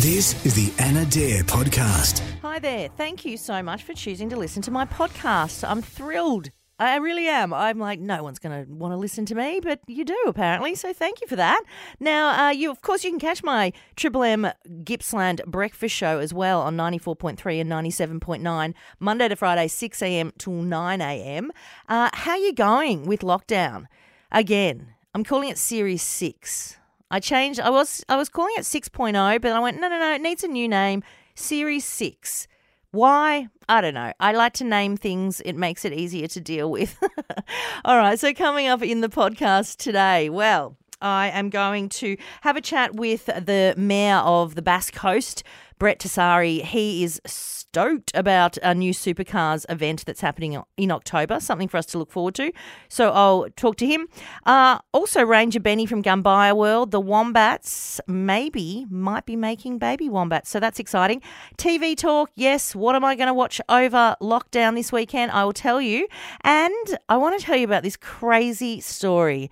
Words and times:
This 0.00 0.46
is 0.46 0.54
the 0.54 0.72
Anna 0.82 1.04
Dare 1.04 1.42
podcast. 1.42 2.22
Hi 2.40 2.58
there. 2.58 2.88
Thank 2.88 3.26
you 3.26 3.36
so 3.36 3.62
much 3.62 3.82
for 3.82 3.92
choosing 3.92 4.30
to 4.30 4.36
listen 4.36 4.62
to 4.62 4.70
my 4.70 4.86
podcast. 4.86 5.62
I'm 5.68 5.82
thrilled. 5.82 6.48
I 6.78 6.96
really 6.96 7.28
am. 7.28 7.52
I'm 7.52 7.78
like, 7.78 8.00
no 8.00 8.22
one's 8.22 8.38
going 8.38 8.64
to 8.64 8.72
want 8.72 8.92
to 8.92 8.96
listen 8.96 9.26
to 9.26 9.34
me, 9.34 9.60
but 9.62 9.80
you 9.86 10.06
do 10.06 10.16
apparently. 10.26 10.74
So 10.74 10.94
thank 10.94 11.20
you 11.20 11.26
for 11.26 11.36
that. 11.36 11.62
Now, 12.00 12.46
uh, 12.46 12.48
you 12.48 12.70
of 12.70 12.80
course 12.80 13.04
you 13.04 13.10
can 13.10 13.18
catch 13.18 13.42
my 13.42 13.74
Triple 13.94 14.22
M 14.22 14.50
Gippsland 14.84 15.42
breakfast 15.46 15.94
show 15.94 16.18
as 16.18 16.32
well 16.32 16.62
on 16.62 16.78
94.3 16.78 17.60
and 17.60 17.70
97.9 17.70 18.74
Monday 19.00 19.28
to 19.28 19.36
Friday, 19.36 19.68
6 19.68 20.00
a.m. 20.00 20.32
till 20.38 20.54
9 20.54 21.00
a.m. 21.02 21.52
Uh, 21.90 22.08
how 22.14 22.30
are 22.30 22.38
you 22.38 22.54
going 22.54 23.04
with 23.04 23.20
lockdown? 23.20 23.84
Again, 24.32 24.94
I'm 25.14 25.24
calling 25.24 25.50
it 25.50 25.58
Series 25.58 26.00
Six. 26.00 26.78
I 27.10 27.20
changed. 27.20 27.60
I 27.60 27.70
was 27.70 28.04
I 28.08 28.16
was 28.16 28.28
calling 28.28 28.54
it 28.56 28.62
6.0, 28.62 29.40
but 29.40 29.52
I 29.52 29.60
went 29.60 29.80
no 29.80 29.88
no 29.88 29.98
no. 29.98 30.14
It 30.14 30.22
needs 30.22 30.44
a 30.44 30.48
new 30.48 30.68
name. 30.68 31.02
Series 31.34 31.84
Six. 31.84 32.46
Why? 32.92 33.48
I 33.68 33.80
don't 33.80 33.94
know. 33.94 34.12
I 34.18 34.32
like 34.32 34.52
to 34.54 34.64
name 34.64 34.96
things, 34.96 35.40
it 35.44 35.54
makes 35.54 35.84
it 35.84 35.92
easier 35.92 36.26
to 36.26 36.40
deal 36.40 36.70
with. 36.70 37.00
All 37.84 37.96
right, 37.96 38.18
so 38.18 38.34
coming 38.34 38.66
up 38.66 38.82
in 38.82 39.00
the 39.00 39.08
podcast 39.08 39.76
today, 39.76 40.28
well, 40.28 40.76
I 41.00 41.28
am 41.30 41.50
going 41.50 41.88
to 41.90 42.16
have 42.42 42.56
a 42.56 42.60
chat 42.60 42.94
with 42.94 43.26
the 43.26 43.74
mayor 43.76 44.16
of 44.16 44.54
the 44.54 44.62
Bass 44.62 44.90
Coast, 44.90 45.42
Brett 45.78 45.98
Tessari. 45.98 46.62
He 46.62 47.02
is 47.02 47.20
stoked 47.26 48.10
about 48.14 48.58
a 48.58 48.74
new 48.74 48.92
supercars 48.92 49.64
event 49.68 50.04
that's 50.04 50.20
happening 50.20 50.60
in 50.76 50.90
October, 50.90 51.40
something 51.40 51.68
for 51.68 51.76
us 51.76 51.86
to 51.86 51.98
look 51.98 52.10
forward 52.10 52.34
to. 52.34 52.52
So 52.88 53.12
I'll 53.12 53.48
talk 53.56 53.76
to 53.76 53.86
him. 53.86 54.08
Uh, 54.44 54.78
also, 54.92 55.24
Ranger 55.24 55.60
Benny 55.60 55.86
from 55.86 56.02
Gumbaya 56.02 56.54
World, 56.54 56.90
the 56.90 57.00
Wombats 57.00 58.00
maybe 58.06 58.86
might 58.90 59.24
be 59.24 59.36
making 59.36 59.78
baby 59.78 60.08
wombats. 60.08 60.50
So 60.50 60.60
that's 60.60 60.80
exciting. 60.80 61.22
TV 61.56 61.96
talk, 61.96 62.30
yes. 62.34 62.74
What 62.74 62.94
am 62.94 63.04
I 63.04 63.14
going 63.14 63.28
to 63.28 63.34
watch 63.34 63.60
over 63.68 64.16
lockdown 64.20 64.74
this 64.74 64.92
weekend? 64.92 65.30
I 65.30 65.44
will 65.44 65.52
tell 65.52 65.80
you. 65.80 66.08
And 66.42 66.98
I 67.08 67.16
want 67.16 67.38
to 67.38 67.46
tell 67.46 67.56
you 67.56 67.64
about 67.64 67.84
this 67.84 67.96
crazy 67.96 68.80
story 68.80 69.50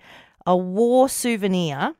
a 0.49 0.57
war 0.57 1.07
souvenir 1.07 1.93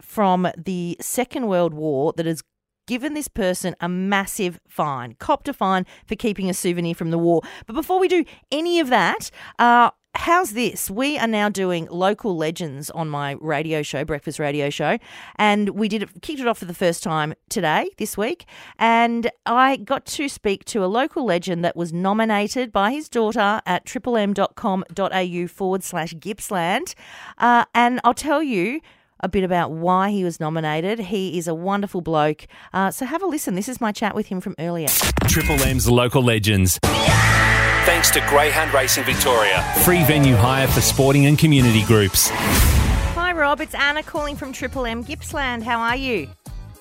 from 0.00 0.48
the 0.56 0.96
Second 1.00 1.46
World 1.46 1.72
War 1.72 2.12
that 2.16 2.26
has 2.26 2.42
given 2.88 3.12
this 3.14 3.28
person 3.28 3.76
a 3.80 3.88
massive 3.88 4.58
fine, 4.66 5.14
copped 5.20 5.46
a 5.46 5.52
fine 5.52 5.86
for 6.06 6.16
keeping 6.16 6.50
a 6.50 6.54
souvenir 6.54 6.94
from 6.94 7.10
the 7.10 7.18
war. 7.18 7.42
But 7.66 7.74
before 7.74 8.00
we 8.00 8.08
do 8.08 8.24
any 8.50 8.80
of 8.80 8.88
that, 8.88 9.30
uh, 9.58 9.90
how's 10.14 10.52
this? 10.52 10.90
We 10.90 11.18
are 11.18 11.26
now 11.26 11.50
doing 11.50 11.86
local 11.90 12.34
legends 12.34 12.88
on 12.90 13.10
my 13.10 13.36
radio 13.40 13.82
show, 13.82 14.06
breakfast 14.06 14.38
radio 14.38 14.70
show, 14.70 14.96
and 15.36 15.68
we 15.70 15.86
did 15.86 16.02
it, 16.02 16.22
kicked 16.22 16.40
it 16.40 16.48
off 16.48 16.58
for 16.58 16.64
the 16.64 16.74
first 16.74 17.02
time 17.02 17.34
today, 17.50 17.90
this 17.98 18.16
week, 18.16 18.46
and 18.78 19.30
I 19.44 19.76
got 19.76 20.06
to 20.06 20.26
speak 20.26 20.64
to 20.66 20.82
a 20.82 20.86
local 20.86 21.26
legend 21.26 21.62
that 21.66 21.76
was 21.76 21.92
nominated 21.92 22.72
by 22.72 22.92
his 22.92 23.10
daughter 23.10 23.60
at 23.66 23.84
triplem.com.au 23.84 25.46
forward 25.46 25.84
slash 25.84 26.14
Gippsland, 26.14 26.94
uh, 27.36 27.66
and 27.74 28.00
I'll 28.02 28.14
tell 28.14 28.42
you 28.42 28.80
a 29.20 29.28
bit 29.28 29.44
about 29.44 29.70
why 29.70 30.10
he 30.10 30.24
was 30.24 30.40
nominated. 30.40 30.98
He 30.98 31.38
is 31.38 31.48
a 31.48 31.54
wonderful 31.54 32.00
bloke. 32.00 32.46
Uh, 32.72 32.90
so 32.90 33.06
have 33.06 33.22
a 33.22 33.26
listen. 33.26 33.54
This 33.54 33.68
is 33.68 33.80
my 33.80 33.92
chat 33.92 34.14
with 34.14 34.26
him 34.26 34.40
from 34.40 34.54
earlier. 34.58 34.88
Triple 35.26 35.60
M's 35.62 35.88
local 35.88 36.22
legends. 36.22 36.78
Thanks 36.82 38.10
to 38.10 38.20
Greyhound 38.28 38.72
Racing 38.74 39.04
Victoria. 39.04 39.62
Free 39.84 40.04
venue 40.04 40.36
hire 40.36 40.68
for 40.68 40.80
sporting 40.80 41.26
and 41.26 41.38
community 41.38 41.84
groups. 41.84 42.28
Hi, 42.30 43.32
Rob. 43.32 43.60
It's 43.60 43.74
Anna 43.74 44.02
calling 44.02 44.36
from 44.36 44.52
Triple 44.52 44.86
M 44.86 45.02
Gippsland. 45.02 45.62
How 45.62 45.80
are 45.80 45.96
you? 45.96 46.28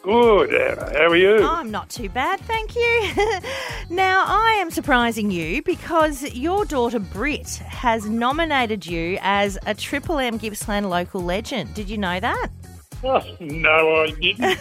Good, 0.08 0.54
Anna. 0.54 0.90
How 0.94 1.08
are 1.08 1.18
you? 1.18 1.44
I'm 1.44 1.70
not 1.70 1.90
too 1.90 2.08
bad, 2.08 2.40
thank 2.40 2.78
you. 2.78 3.12
now, 3.90 4.24
I 4.26 4.58
am 4.62 4.72
surprising 4.72 5.30
you 5.32 5.62
because 5.64 6.24
your 6.34 6.64
daughter 6.64 7.00
Britt 7.00 7.58
has 7.58 8.06
nominated 8.06 8.86
you 8.86 9.18
as 9.22 9.58
a 9.66 9.74
Triple 9.74 10.18
M 10.18 10.38
Gippsland 10.38 10.90
local 10.90 11.20
legend. 11.20 11.74
Did 11.74 11.90
you 11.90 11.98
know 11.98 12.22
that? 12.22 12.48
Oh, 13.04 13.22
no, 13.40 13.70
I 13.70 14.08
didn't. 14.20 14.58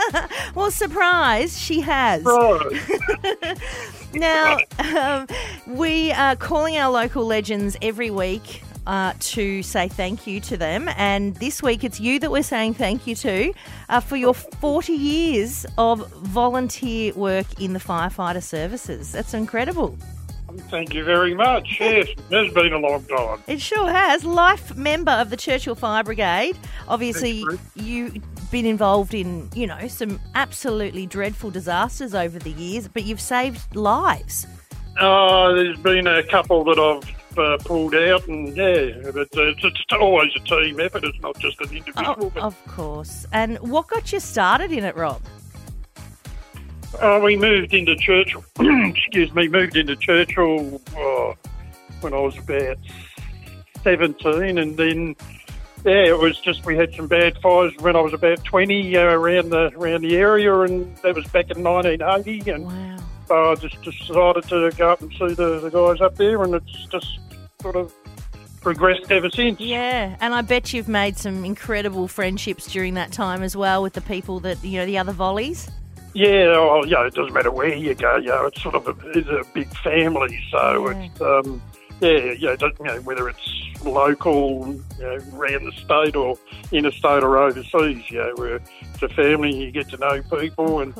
well, 0.54 0.70
surprise, 0.70 1.60
she 1.60 1.82
has. 1.82 2.22
Right. 2.24 3.58
Now, 4.14 4.56
um, 4.78 5.26
we 5.66 6.10
are 6.12 6.34
calling 6.34 6.78
our 6.78 6.90
local 6.90 7.26
legends 7.26 7.76
every 7.82 8.10
week 8.10 8.62
uh, 8.86 9.14
to 9.18 9.62
say 9.62 9.88
thank 9.88 10.26
you 10.26 10.40
to 10.40 10.56
them. 10.56 10.88
And 10.96 11.34
this 11.36 11.62
week 11.62 11.84
it's 11.84 12.00
you 12.00 12.18
that 12.20 12.30
we're 12.30 12.42
saying 12.42 12.74
thank 12.74 13.06
you 13.06 13.14
to 13.16 13.52
uh, 13.88 14.00
for 14.00 14.16
your 14.16 14.34
40 14.34 14.92
years 14.92 15.66
of 15.78 16.10
volunteer 16.12 17.12
work 17.14 17.60
in 17.60 17.72
the 17.72 17.80
firefighter 17.80 18.42
services. 18.42 19.12
That's 19.12 19.34
incredible. 19.34 19.96
Thank 20.70 20.94
you 20.94 21.04
very 21.04 21.34
much. 21.34 21.80
Yes, 21.84 22.08
it 22.08 22.44
has 22.44 22.52
been 22.54 22.72
a 22.72 22.78
long 22.78 23.04
time. 23.04 23.42
It 23.46 23.60
sure 23.60 23.90
has. 23.90 24.24
Life 24.24 24.76
member 24.76 25.12
of 25.12 25.30
the 25.30 25.36
Churchill 25.36 25.74
Fire 25.74 26.02
Brigade. 26.02 26.56
Obviously, 26.88 27.44
you've 27.74 28.16
been 28.50 28.66
involved 28.66 29.14
in, 29.14 29.48
you 29.54 29.66
know, 29.66 29.86
some 29.88 30.20
absolutely 30.34 31.06
dreadful 31.06 31.50
disasters 31.50 32.14
over 32.14 32.38
the 32.38 32.52
years, 32.52 32.88
but 32.88 33.04
you've 33.04 33.20
saved 33.20 33.74
lives. 33.76 34.46
Oh, 35.00 35.54
there's 35.54 35.78
been 35.78 36.06
a 36.06 36.22
couple 36.22 36.64
that 36.64 36.78
I've 36.78 37.13
uh, 37.38 37.58
pulled 37.58 37.94
out, 37.94 38.26
and 38.28 38.56
yeah, 38.56 39.10
but 39.12 39.28
uh, 39.36 39.48
it's, 39.48 39.64
it's 39.64 39.84
always 39.92 40.30
a 40.36 40.40
team 40.40 40.80
effort. 40.80 41.04
It's 41.04 41.20
not 41.20 41.38
just 41.38 41.60
an 41.60 41.76
individual. 41.76 42.32
Oh, 42.36 42.40
of 42.40 42.66
course. 42.66 43.26
And 43.32 43.58
what 43.58 43.88
got 43.88 44.12
you 44.12 44.20
started 44.20 44.72
in 44.72 44.84
it, 44.84 44.96
Rob? 44.96 45.22
uh, 47.00 47.20
we 47.22 47.36
moved 47.36 47.74
into 47.74 47.96
Churchill. 47.96 48.44
excuse 48.60 49.32
me, 49.34 49.48
moved 49.48 49.76
into 49.76 49.96
Churchill 49.96 50.80
uh, 50.96 51.34
when 52.00 52.14
I 52.14 52.20
was 52.20 52.36
about 52.38 52.78
seventeen, 53.82 54.58
and 54.58 54.76
then 54.76 55.16
yeah, 55.84 56.06
it 56.06 56.18
was 56.18 56.38
just 56.40 56.64
we 56.64 56.76
had 56.76 56.94
some 56.94 57.08
bad 57.08 57.38
fires 57.40 57.72
when 57.80 57.96
I 57.96 58.00
was 58.00 58.12
about 58.12 58.44
twenty 58.44 58.96
uh, 58.96 59.04
around 59.04 59.50
the 59.50 59.72
around 59.76 60.02
the 60.02 60.16
area, 60.16 60.60
and 60.60 60.96
that 60.98 61.14
was 61.14 61.26
back 61.28 61.50
in 61.50 61.62
nineteen 61.62 62.02
eighty, 62.02 62.50
and. 62.50 62.66
Wow. 62.66 62.93
I 63.30 63.54
just 63.56 63.80
decided 63.82 64.44
to 64.48 64.70
go 64.76 64.90
up 64.90 65.00
and 65.00 65.10
see 65.12 65.34
the, 65.34 65.60
the 65.60 65.70
guys 65.70 66.00
up 66.00 66.16
there, 66.16 66.42
and 66.42 66.54
it's 66.54 66.86
just 66.86 67.18
sort 67.62 67.76
of 67.76 67.92
progressed 68.60 69.10
ever 69.10 69.28
since. 69.30 69.60
Yeah, 69.60 70.16
and 70.20 70.34
I 70.34 70.40
bet 70.42 70.72
you've 70.72 70.88
made 70.88 71.18
some 71.18 71.44
incredible 71.44 72.08
friendships 72.08 72.66
during 72.72 72.94
that 72.94 73.12
time 73.12 73.42
as 73.42 73.56
well 73.56 73.82
with 73.82 73.92
the 73.92 74.00
people 74.00 74.40
that, 74.40 74.62
you 74.64 74.78
know, 74.78 74.86
the 74.86 74.98
other 74.98 75.12
volleys. 75.12 75.70
Yeah, 76.14 76.46
well, 76.58 76.86
yeah, 76.86 77.06
it 77.06 77.14
doesn't 77.14 77.34
matter 77.34 77.50
where 77.50 77.74
you 77.74 77.94
go. 77.94 78.16
You 78.16 78.28
know, 78.28 78.46
it's 78.46 78.62
sort 78.62 78.76
of 78.76 78.86
a, 78.86 79.10
it's 79.18 79.28
a 79.28 79.42
big 79.52 79.68
family, 79.78 80.40
so 80.50 80.90
Yeah. 80.90 81.02
it's 81.02 81.20
um, 81.20 81.60
yeah, 82.04 82.32
yeah, 82.32 82.56
you 82.60 82.84
know, 82.84 83.00
whether 83.00 83.28
it's 83.28 83.82
local, 83.84 84.74
you 84.98 85.04
know, 85.04 85.18
around 85.34 85.64
the 85.64 85.72
state 85.72 86.16
or 86.16 86.38
interstate 86.72 87.22
or 87.22 87.38
overseas. 87.38 88.10
You 88.10 88.18
know, 88.18 88.32
where 88.36 88.56
it's 88.56 89.02
a 89.02 89.08
family, 89.08 89.54
you 89.54 89.70
get 89.70 89.88
to 89.90 89.96
know 89.96 90.22
people, 90.22 90.80
and 90.80 90.94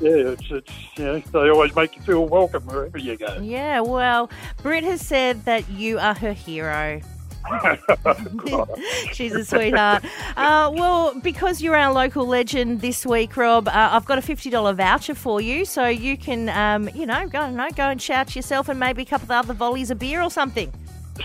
yeah, 0.00 0.32
it's 0.32 0.50
it's 0.50 0.72
you 0.96 1.04
know, 1.04 1.18
they 1.18 1.50
always 1.50 1.74
make 1.74 1.96
you 1.96 2.02
feel 2.02 2.26
welcome 2.26 2.64
wherever 2.66 2.98
you 2.98 3.16
go. 3.16 3.38
Yeah, 3.40 3.80
well, 3.80 4.30
Britt 4.62 4.84
has 4.84 5.00
said 5.00 5.44
that 5.44 5.68
you 5.70 5.98
are 5.98 6.14
her 6.14 6.32
hero. 6.32 7.00
She's 9.12 9.32
a 9.32 9.44
sweetheart. 9.44 10.04
Uh, 10.36 10.70
well, 10.74 11.18
because 11.20 11.60
you're 11.60 11.76
our 11.76 11.92
local 11.92 12.26
legend 12.26 12.80
this 12.80 13.04
week, 13.06 13.36
Rob, 13.36 13.68
uh, 13.68 13.72
I've 13.92 14.04
got 14.04 14.18
a 14.18 14.22
fifty 14.22 14.50
dollar 14.50 14.72
voucher 14.72 15.14
for 15.14 15.40
you, 15.40 15.64
so 15.64 15.86
you 15.86 16.16
can, 16.16 16.48
um, 16.50 16.88
you 16.94 17.06
know, 17.06 17.26
go, 17.28 17.40
I 17.40 17.70
go 17.70 17.88
and 17.88 18.00
shout 18.00 18.36
yourself 18.36 18.68
and 18.68 18.78
maybe 18.78 19.02
a 19.02 19.06
couple 19.06 19.26
of 19.26 19.30
other 19.30 19.54
volleys 19.54 19.90
of 19.90 19.98
beer 19.98 20.22
or 20.22 20.30
something. 20.30 20.72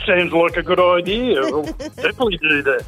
Sounds 0.05 0.33
like 0.33 0.57
a 0.57 0.63
good 0.63 0.79
idea. 0.79 1.41
We'll 1.41 1.63
definitely 1.73 2.37
do 2.37 2.61
that. 2.63 2.85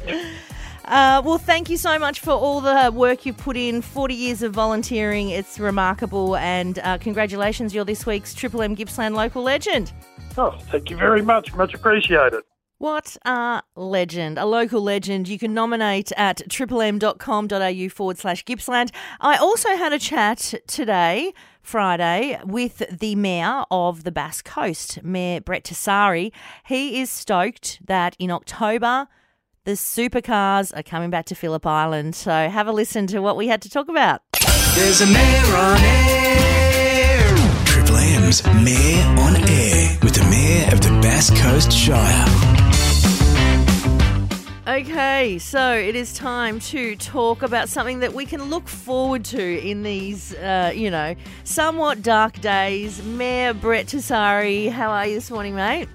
Uh, 0.84 1.20
well, 1.22 1.38
thank 1.38 1.68
you 1.68 1.76
so 1.76 1.98
much 1.98 2.20
for 2.20 2.30
all 2.30 2.60
the 2.60 2.90
work 2.92 3.26
you've 3.26 3.36
put 3.36 3.56
in. 3.56 3.82
40 3.82 4.14
years 4.14 4.42
of 4.42 4.52
volunteering. 4.52 5.28
It's 5.28 5.58
remarkable. 5.58 6.36
And 6.36 6.78
uh, 6.78 6.98
congratulations, 6.98 7.74
you're 7.74 7.84
this 7.84 8.06
week's 8.06 8.34
Triple 8.34 8.62
M 8.62 8.74
Gippsland 8.74 9.14
local 9.14 9.42
legend. 9.42 9.92
Oh, 10.36 10.56
thank 10.70 10.88
you 10.90 10.96
very 10.96 11.22
much. 11.22 11.54
Much 11.54 11.74
appreciated. 11.74 12.42
What 12.78 13.16
a 13.24 13.62
legend, 13.74 14.38
a 14.38 14.46
local 14.46 14.80
legend. 14.80 15.26
You 15.26 15.36
can 15.36 15.52
nominate 15.52 16.12
at 16.16 16.48
triplem.com.au 16.48 17.88
forward 17.88 18.18
slash 18.18 18.44
Gippsland. 18.44 18.92
I 19.20 19.36
also 19.36 19.70
had 19.76 19.92
a 19.92 19.98
chat 19.98 20.54
today, 20.68 21.32
Friday, 21.60 22.38
with 22.44 22.84
the 23.00 23.16
Mayor 23.16 23.64
of 23.72 24.04
the 24.04 24.12
Bass 24.12 24.42
Coast, 24.42 25.02
Mayor 25.02 25.40
Brett 25.40 25.64
Tessari. 25.64 26.30
He 26.66 27.00
is 27.00 27.10
stoked 27.10 27.84
that 27.84 28.14
in 28.20 28.30
October, 28.30 29.08
the 29.64 29.72
supercars 29.72 30.76
are 30.76 30.84
coming 30.84 31.10
back 31.10 31.26
to 31.26 31.34
Phillip 31.34 31.66
Island. 31.66 32.14
So 32.14 32.48
have 32.48 32.68
a 32.68 32.72
listen 32.72 33.08
to 33.08 33.18
what 33.18 33.36
we 33.36 33.48
had 33.48 33.60
to 33.62 33.68
talk 33.68 33.88
about. 33.88 34.22
There's 34.76 35.00
a 35.00 35.06
mayor 35.06 35.56
on 35.56 35.80
air. 35.82 37.36
Triple 37.66 37.96
M's 37.96 38.46
Mayor 38.46 39.04
on 39.18 39.34
Air 39.34 39.98
with 40.00 40.14
the 40.14 40.24
Mayor 40.30 40.72
of 40.72 40.80
the 40.80 40.90
Bass 41.02 41.30
Coast 41.42 41.72
Shire. 41.72 42.57
Okay, 44.68 45.38
so 45.38 45.72
it 45.72 45.96
is 45.96 46.12
time 46.12 46.60
to 46.60 46.94
talk 46.96 47.42
about 47.42 47.70
something 47.70 48.00
that 48.00 48.12
we 48.12 48.26
can 48.26 48.50
look 48.50 48.68
forward 48.68 49.24
to 49.24 49.66
in 49.66 49.82
these, 49.82 50.34
uh, 50.34 50.72
you 50.74 50.90
know, 50.90 51.14
somewhat 51.44 52.02
dark 52.02 52.38
days. 52.42 53.02
Mayor 53.02 53.54
Brett 53.54 53.86
Tessari, 53.86 54.70
how 54.70 54.90
are 54.90 55.06
you 55.06 55.14
this 55.14 55.30
morning, 55.30 55.54
mate? 55.54 55.88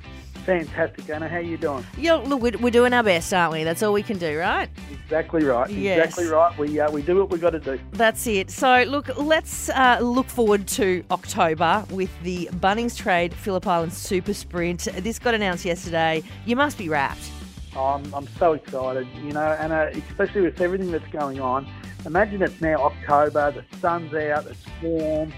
Fantastic, 0.48 1.08
Anna. 1.08 1.30
How 1.30 1.38
you 1.38 1.56
doing? 1.56 1.86
Yeah, 2.00 2.16
look, 2.16 2.42
we're, 2.42 2.58
we're 2.58 2.72
doing 2.72 2.94
our 2.94 3.04
best, 3.04 3.32
aren't 3.32 3.54
we? 3.54 3.64
That's 3.64 3.84
all 3.84 3.94
we 3.94 4.02
can 4.02 4.18
do, 4.18 4.40
right? 4.40 4.68
Exactly 4.92 5.44
right. 5.44 5.70
Yes. 5.70 6.00
Exactly 6.00 6.26
right. 6.26 6.58
We 6.58 6.80
uh, 6.80 6.90
we 6.90 7.04
do 7.04 7.18
what 7.18 7.30
we've 7.30 7.40
got 7.40 7.52
to 7.52 7.60
do. 7.60 7.80
That's 7.92 8.26
it. 8.26 8.50
So, 8.50 8.86
look, 8.88 9.16
let's 9.20 9.70
uh, 9.70 10.00
look 10.02 10.26
forward 10.26 10.68
to 10.70 11.04
October 11.12 11.86
with 11.92 12.10
the 12.24 12.50
Bunnings 12.54 12.98
Trade 12.98 13.36
Phillip 13.36 13.68
Island 13.68 13.94
Super 13.94 14.34
Sprint. 14.34 14.88
This 14.98 15.20
got 15.20 15.36
announced 15.36 15.64
yesterday. 15.64 16.24
You 16.48 16.56
must 16.56 16.80
be 16.80 16.90
wrapped. 16.90 17.30
I'm 17.76 18.14
I'm 18.14 18.28
so 18.40 18.54
excited. 18.54 19.08
You 19.24 19.34
know, 19.34 19.42
Anna, 19.42 19.92
uh, 19.94 20.00
especially 20.10 20.42
with 20.42 20.60
everything 20.62 20.92
that's 20.92 21.08
going 21.12 21.40
on. 21.40 21.68
Imagine 22.06 22.42
it's 22.42 22.60
now 22.62 22.76
October. 22.84 23.52
The 23.52 23.78
sun's 23.80 24.14
out. 24.14 24.46
It's 24.48 24.60
warm. 24.82 25.34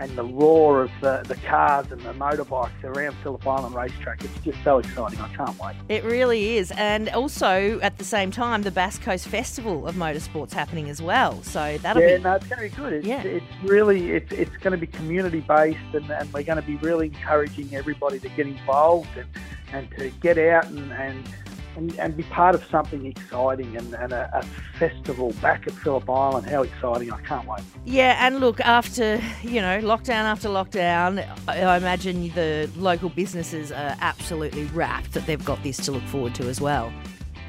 And 0.00 0.16
the 0.16 0.22
roar 0.22 0.82
of 0.82 0.92
the, 1.00 1.24
the 1.26 1.34
cars 1.34 1.90
and 1.90 2.00
the 2.02 2.12
motorbikes 2.12 2.84
around 2.84 3.16
Phillip 3.24 3.44
Island 3.44 3.74
Racetrack. 3.74 4.22
It's 4.24 4.44
just 4.44 4.62
so 4.62 4.78
exciting. 4.78 5.18
I 5.18 5.28
can't 5.34 5.58
wait. 5.58 5.74
It 5.88 6.04
really 6.04 6.56
is. 6.56 6.70
And 6.76 7.08
also, 7.08 7.80
at 7.82 7.98
the 7.98 8.04
same 8.04 8.30
time, 8.30 8.62
the 8.62 8.70
Bass 8.70 8.96
Coast 8.96 9.26
Festival 9.26 9.88
of 9.88 9.96
Motorsport's 9.96 10.52
happening 10.52 10.88
as 10.88 11.02
well. 11.02 11.42
So 11.42 11.78
that'll 11.78 12.00
yeah, 12.00 12.16
be. 12.18 12.22
no, 12.22 12.34
it's 12.34 12.46
going 12.46 12.70
to 12.70 12.76
be 12.76 12.80
good. 12.80 12.92
It's, 12.92 13.06
Yeah. 13.08 13.22
it's 13.22 13.44
really 13.64 14.12
it's, 14.12 14.30
it's 14.30 14.56
going 14.58 14.70
to 14.70 14.78
be 14.78 14.86
community 14.86 15.40
based, 15.40 15.80
and, 15.92 16.08
and 16.12 16.32
we're 16.32 16.44
going 16.44 16.60
to 16.60 16.66
be 16.66 16.76
really 16.76 17.06
encouraging 17.06 17.74
everybody 17.74 18.20
to 18.20 18.28
get 18.28 18.46
involved 18.46 19.08
and, 19.16 19.28
and 19.72 19.90
to 19.98 20.10
get 20.20 20.38
out 20.38 20.66
and, 20.66 20.92
and 20.92 21.24
and, 21.78 21.96
and 22.00 22.16
be 22.16 22.24
part 22.24 22.56
of 22.56 22.64
something 22.64 23.06
exciting 23.06 23.76
and, 23.76 23.94
and 23.94 24.12
a, 24.12 24.28
a 24.34 24.42
festival 24.78 25.32
back 25.40 25.66
at 25.68 25.72
Phillip 25.72 26.10
Island. 26.10 26.46
How 26.46 26.62
exciting! 26.62 27.12
I 27.12 27.20
can't 27.20 27.46
wait. 27.46 27.62
Yeah, 27.84 28.26
and 28.26 28.40
look, 28.40 28.60
after, 28.60 29.20
you 29.42 29.62
know, 29.62 29.80
lockdown 29.80 30.24
after 30.24 30.48
lockdown, 30.48 31.24
I 31.46 31.62
I 31.62 31.76
imagine 31.76 32.30
the 32.34 32.68
local 32.76 33.10
businesses 33.10 33.70
are 33.70 33.96
absolutely 34.00 34.64
wrapped 34.64 35.12
that 35.12 35.24
they've 35.26 35.44
got 35.44 35.62
this 35.62 35.76
to 35.86 35.92
look 35.92 36.02
forward 36.04 36.34
to 36.36 36.48
as 36.48 36.60
well. 36.60 36.92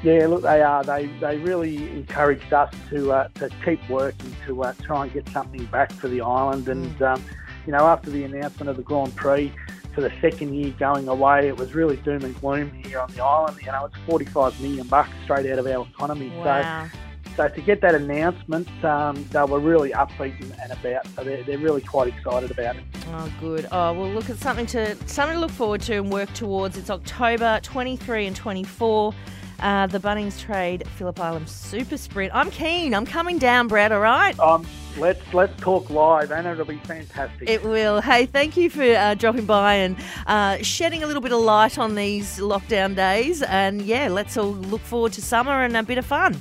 Yeah, 0.04 0.28
look, 0.28 0.42
they 0.42 0.62
are. 0.62 0.84
They 0.84 1.06
they 1.20 1.38
really 1.38 1.90
encouraged 1.90 2.52
us 2.52 2.72
to 2.90 3.12
uh, 3.12 3.28
to 3.34 3.50
keep 3.64 3.86
working 3.90 4.34
to 4.46 4.62
uh, 4.62 4.74
try 4.82 5.04
and 5.04 5.12
get 5.12 5.28
something 5.30 5.64
back 5.66 5.92
for 5.92 6.06
the 6.06 6.20
island. 6.20 6.68
And 6.68 7.02
um, 7.02 7.22
you 7.66 7.72
know, 7.72 7.86
after 7.86 8.10
the 8.10 8.22
announcement 8.22 8.70
of 8.70 8.76
the 8.76 8.82
Grand 8.82 9.14
Prix 9.16 9.52
for 9.94 10.00
the 10.00 10.12
second 10.20 10.54
year 10.54 10.72
going 10.78 11.08
away, 11.08 11.48
it 11.48 11.56
was 11.56 11.74
really 11.74 11.96
doom 11.96 12.24
and 12.24 12.38
gloom 12.40 12.70
here 12.70 13.00
on 13.00 13.10
the 13.12 13.22
island. 13.22 13.58
You 13.64 13.72
know, 13.72 13.86
it's 13.86 13.96
45 14.06 14.60
million 14.60 14.86
bucks 14.86 15.10
straight 15.24 15.50
out 15.50 15.58
of 15.58 15.66
our 15.66 15.86
economy. 15.86 16.30
Wow. 16.30 16.86
So, 16.86 17.00
so 17.36 17.48
to 17.48 17.60
get 17.60 17.80
that 17.80 17.94
announcement, 17.94 18.68
um, 18.84 19.24
they 19.30 19.42
were 19.44 19.60
really 19.60 19.90
upbeat 19.90 20.40
and, 20.62 20.72
about. 20.72 21.06
So 21.16 21.24
they're, 21.24 21.42
they're 21.42 21.58
really 21.58 21.80
quite 21.80 22.08
excited 22.08 22.50
about 22.50 22.76
it. 22.76 22.84
Oh, 23.12 23.32
good. 23.40 23.66
Oh, 23.72 23.92
well, 23.92 24.10
look, 24.10 24.28
it's 24.28 24.40
something 24.40 24.66
to 24.66 24.94
something 25.06 25.36
to 25.36 25.40
look 25.40 25.50
forward 25.50 25.80
to 25.82 25.96
and 25.96 26.12
work 26.12 26.32
towards. 26.34 26.76
It's 26.76 26.90
October 26.90 27.60
23 27.62 28.26
and 28.26 28.36
24. 28.36 29.14
Uh, 29.60 29.86
the 29.86 29.98
Bunnings 29.98 30.40
Trade 30.40 30.86
Phillip 30.96 31.20
Island 31.20 31.48
Super 31.48 31.96
Sprint. 31.96 32.34
I'm 32.34 32.50
keen. 32.50 32.94
I'm 32.94 33.06
coming 33.06 33.38
down, 33.38 33.68
Brad. 33.68 33.92
All 33.92 34.00
right. 34.00 34.38
Um, 34.38 34.66
let's 34.96 35.20
let's 35.32 35.58
talk 35.60 35.90
live, 35.90 36.32
and 36.32 36.46
it'll 36.46 36.64
be 36.64 36.78
fantastic. 36.78 37.48
It 37.48 37.62
will. 37.62 38.00
Hey, 38.00 38.26
thank 38.26 38.56
you 38.56 38.70
for 38.70 38.82
uh, 38.82 39.14
dropping 39.14 39.46
by 39.46 39.74
and 39.74 39.96
uh, 40.26 40.58
shedding 40.58 41.02
a 41.02 41.06
little 41.06 41.22
bit 41.22 41.32
of 41.32 41.40
light 41.40 41.78
on 41.78 41.94
these 41.94 42.38
lockdown 42.38 42.94
days. 42.94 43.42
And 43.42 43.82
yeah, 43.82 44.08
let's 44.08 44.36
all 44.36 44.52
look 44.52 44.82
forward 44.82 45.12
to 45.14 45.22
summer 45.22 45.62
and 45.62 45.76
a 45.76 45.82
bit 45.82 45.98
of 45.98 46.06
fun. 46.06 46.40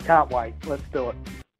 Can't 0.00 0.30
wait. 0.30 0.54
Let's 0.66 0.88
do 0.90 1.10
it. 1.10 1.16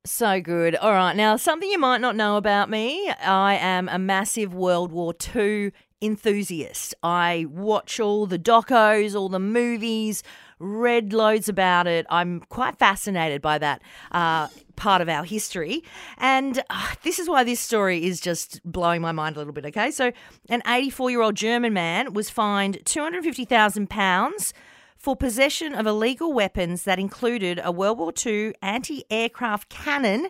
So 0.06 0.40
good. 0.40 0.76
All 0.76 0.92
right. 0.92 1.16
Now, 1.16 1.36
something 1.36 1.70
you 1.70 1.78
might 1.78 2.02
not 2.02 2.14
know 2.14 2.36
about 2.36 2.68
me 2.68 3.10
I 3.22 3.54
am 3.54 3.88
a 3.88 3.98
massive 3.98 4.52
World 4.52 4.92
War 4.92 5.14
II 5.34 5.72
enthusiast. 6.02 6.94
I 7.02 7.46
watch 7.48 7.98
all 7.98 8.26
the 8.26 8.38
docos, 8.38 9.14
all 9.14 9.30
the 9.30 9.40
movies, 9.40 10.22
read 10.64 11.12
loads 11.12 11.48
about 11.48 11.86
it. 11.86 12.06
I'm 12.08 12.40
quite 12.48 12.78
fascinated 12.78 13.42
by 13.42 13.58
that 13.58 13.82
uh, 14.12 14.48
part 14.76 15.02
of 15.02 15.08
our 15.08 15.24
history. 15.24 15.84
And 16.18 16.62
uh, 16.70 16.94
this 17.02 17.18
is 17.18 17.28
why 17.28 17.44
this 17.44 17.60
story 17.60 18.04
is 18.04 18.20
just 18.20 18.60
blowing 18.64 19.02
my 19.02 19.12
mind 19.12 19.36
a 19.36 19.38
little 19.38 19.52
bit, 19.52 19.66
okay? 19.66 19.90
So, 19.90 20.12
an 20.48 20.62
84 20.66 21.10
year 21.10 21.20
old 21.20 21.34
German 21.34 21.72
man 21.72 22.14
was 22.14 22.30
fined 22.30 22.78
£250,000 22.84 24.52
for 24.96 25.14
possession 25.14 25.74
of 25.74 25.86
illegal 25.86 26.32
weapons 26.32 26.84
that 26.84 26.98
included 26.98 27.60
a 27.62 27.70
World 27.70 27.98
War 27.98 28.12
II 28.24 28.54
anti 28.62 29.04
aircraft 29.10 29.68
cannon 29.68 30.28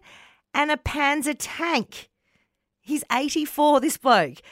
and 0.53 0.71
a 0.71 0.77
Panzer 0.77 1.37
tank. 1.39 2.11
He's 2.81 3.05
84, 3.11 3.81
this 3.81 3.97
bloke. 3.97 4.43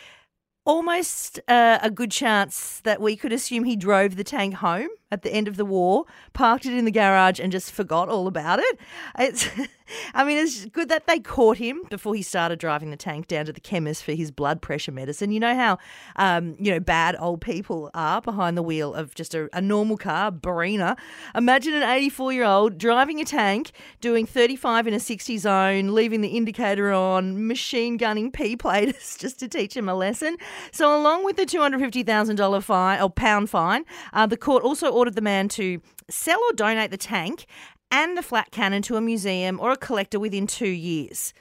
Almost 0.65 1.41
uh, 1.49 1.81
a 1.83 1.91
good 1.91 2.13
chance 2.13 2.81
that 2.85 3.01
we 3.01 3.17
could 3.17 3.33
assume 3.33 3.65
he 3.65 3.75
drove 3.75 4.15
the 4.15 4.23
tank 4.23 4.55
home 4.55 4.91
at 5.11 5.23
the 5.23 5.33
end 5.33 5.49
of 5.49 5.57
the 5.57 5.65
war, 5.65 6.05
parked 6.35 6.67
it 6.67 6.73
in 6.73 6.85
the 6.85 6.93
garage, 6.93 7.41
and 7.41 7.51
just 7.51 7.73
forgot 7.73 8.09
all 8.09 8.29
about 8.29 8.61
it. 8.61 8.79
It's, 9.19 9.49
I 10.15 10.25
mean, 10.25 10.39
it's 10.39 10.67
good 10.67 10.89
that 10.89 11.07
they 11.07 11.19
caught 11.19 11.59
him 11.59 11.83
before 11.91 12.15
he 12.15 12.23
started 12.23 12.59
driving 12.59 12.91
the 12.91 12.97
tank 12.97 13.27
down 13.29 13.47
to 13.47 13.53
the 13.53 13.61
chemist 13.61 14.05
for 14.05 14.13
his 14.13 14.31
blood 14.31 14.63
pressure 14.63 14.93
medicine. 14.93 15.33
You 15.33 15.41
know 15.41 15.55
how, 15.55 15.79
um, 16.17 16.57
you 16.59 16.73
know, 16.73 16.81
bad 16.81 17.17
old 17.19 17.41
people 17.41 17.91
are 17.95 18.21
behind 18.21 18.57
the 18.57 18.63
wheel 18.63 18.95
of 18.95 19.15
just 19.15 19.35
a, 19.35 19.49
a 19.53 19.61
normal 19.61 19.97
car, 19.97 20.31
Barina. 20.31 20.99
Imagine 21.35 21.75
an 21.75 21.83
84 21.83 22.33
year 22.33 22.45
old 22.45 22.79
driving 22.79 23.21
a 23.21 23.25
tank, 23.25 23.73
doing 24.01 24.27
35 24.27 24.87
in 24.87 24.95
a 24.95 25.01
60 25.01 25.39
zone, 25.39 25.95
leaving 25.95 26.21
the 26.21 26.29
indicator 26.29 26.93
on, 26.93 27.47
machine 27.47 27.97
gunning 27.97 28.31
P 28.31 28.57
platers 28.57 29.17
just 29.21 29.39
to 29.41 29.49
teach 29.49 29.77
him 29.77 29.89
a 29.89 29.95
lesson. 29.95 30.37
So, 30.71 30.99
along 30.99 31.25
with 31.25 31.37
the 31.37 31.47
$250,000 31.47 32.63
fine 32.63 33.01
or 33.01 33.11
pound 33.11 33.51
fine, 33.51 33.85
uh, 34.13 34.27
the 34.27 34.37
court 34.37 34.63
also 34.63 34.91
ordered 34.91 35.15
the 35.15 35.21
man 35.21 35.49
to 35.51 35.81
sell 36.11 36.41
or 36.49 36.53
donate 36.53 36.91
the 36.91 36.97
tank 36.97 37.47
and 37.93 38.17
the 38.17 38.23
flak 38.23 38.51
cannon 38.51 38.83
to 38.83 38.97
a 38.97 39.01
museum 39.01 39.61
or 39.61 39.71
a 39.71 39.77
collector 39.77 40.19
within 40.19 40.47
two 40.47 40.67
years. 40.67 41.35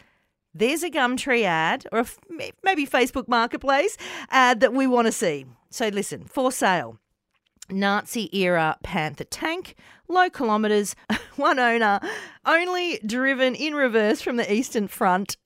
There's 0.53 0.83
a 0.83 0.89
Gumtree 0.89 1.43
ad 1.43 1.87
or 1.93 2.05
maybe 2.61 2.85
Facebook 2.85 3.29
Marketplace 3.29 3.97
ad 4.29 4.59
that 4.59 4.73
we 4.73 4.85
want 4.85 5.07
to 5.07 5.13
see. 5.13 5.45
So 5.69 5.87
listen, 5.87 6.25
for 6.25 6.51
sale. 6.51 6.99
Nazi 7.69 8.29
era 8.37 8.77
Panther 8.83 9.23
tank, 9.23 9.75
low 10.09 10.29
kilometres, 10.29 10.93
one 11.37 11.57
owner, 11.57 12.01
only 12.45 12.99
driven 13.05 13.55
in 13.55 13.73
reverse 13.73 14.21
from 14.21 14.35
the 14.35 14.53
Eastern 14.53 14.89
Front. 14.89 15.37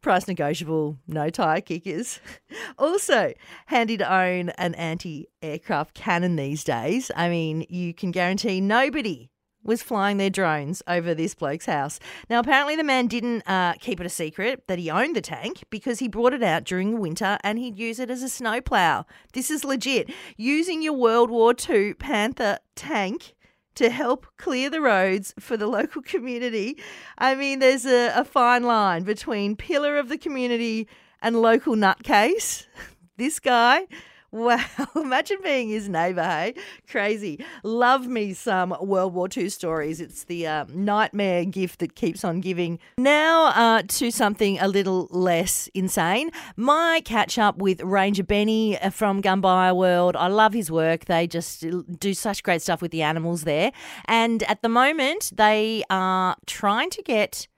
Price 0.00 0.26
negotiable, 0.26 0.98
no 1.06 1.30
tyre 1.30 1.60
kickers. 1.60 2.20
Also, 2.78 3.32
handy 3.66 3.96
to 3.96 4.12
own 4.12 4.50
an 4.50 4.74
anti 4.76 5.26
aircraft 5.42 5.94
cannon 5.94 6.36
these 6.36 6.62
days. 6.62 7.10
I 7.16 7.28
mean, 7.28 7.66
you 7.68 7.92
can 7.92 8.12
guarantee 8.12 8.60
nobody 8.60 9.30
was 9.68 9.82
flying 9.82 10.16
their 10.16 10.30
drones 10.30 10.82
over 10.88 11.14
this 11.14 11.34
bloke's 11.34 11.66
house. 11.66 12.00
Now, 12.28 12.40
apparently, 12.40 12.74
the 12.74 12.82
man 12.82 13.06
didn't 13.06 13.42
uh, 13.46 13.74
keep 13.74 14.00
it 14.00 14.06
a 14.06 14.08
secret 14.08 14.64
that 14.66 14.78
he 14.78 14.90
owned 14.90 15.14
the 15.14 15.20
tank 15.20 15.62
because 15.70 15.98
he 15.98 16.08
brought 16.08 16.32
it 16.32 16.42
out 16.42 16.64
during 16.64 16.90
the 16.90 17.00
winter 17.00 17.38
and 17.44 17.58
he'd 17.58 17.78
use 17.78 18.00
it 18.00 18.10
as 18.10 18.22
a 18.22 18.28
snowplow. 18.28 19.04
This 19.34 19.50
is 19.50 19.64
legit. 19.64 20.10
Using 20.36 20.82
your 20.82 20.94
World 20.94 21.30
War 21.30 21.54
II 21.68 21.94
Panther 21.94 22.58
tank 22.74 23.34
to 23.74 23.90
help 23.90 24.26
clear 24.38 24.70
the 24.70 24.80
roads 24.80 25.34
for 25.38 25.56
the 25.56 25.66
local 25.78 26.02
community. 26.02 26.80
I 27.18 27.34
mean, 27.34 27.58
there's 27.58 27.84
a, 27.84 28.08
a 28.14 28.24
fine 28.24 28.64
line 28.64 29.04
between 29.04 29.54
pillar 29.54 29.98
of 29.98 30.08
the 30.08 30.18
community 30.18 30.88
and 31.22 31.40
local 31.40 31.76
nutcase. 31.76 32.66
This 33.18 33.40
guy. 33.40 33.88
Wow, 34.30 34.62
imagine 34.96 35.38
being 35.42 35.70
his 35.70 35.88
neighbour, 35.88 36.22
hey? 36.22 36.54
Crazy. 36.86 37.42
Love 37.62 38.06
me 38.06 38.34
some 38.34 38.76
World 38.78 39.14
War 39.14 39.26
II 39.34 39.48
stories. 39.48 40.02
It's 40.02 40.24
the 40.24 40.46
uh, 40.46 40.66
nightmare 40.68 41.46
gift 41.46 41.78
that 41.80 41.94
keeps 41.94 42.24
on 42.24 42.40
giving. 42.40 42.78
Now 42.98 43.46
uh, 43.46 43.82
to 43.88 44.10
something 44.10 44.58
a 44.58 44.68
little 44.68 45.08
less 45.10 45.70
insane. 45.72 46.30
My 46.56 47.00
catch 47.06 47.38
up 47.38 47.56
with 47.56 47.80
Ranger 47.80 48.22
Benny 48.22 48.78
uh, 48.78 48.90
from 48.90 49.22
Gumbaya 49.22 49.74
World. 49.74 50.14
I 50.14 50.26
love 50.26 50.52
his 50.52 50.70
work. 50.70 51.06
They 51.06 51.26
just 51.26 51.64
do 51.98 52.12
such 52.12 52.42
great 52.42 52.60
stuff 52.60 52.82
with 52.82 52.90
the 52.90 53.00
animals 53.00 53.44
there. 53.44 53.72
And 54.04 54.42
at 54.42 54.60
the 54.60 54.68
moment, 54.68 55.32
they 55.34 55.84
are 55.88 56.36
trying 56.46 56.90
to 56.90 57.02
get 57.02 57.48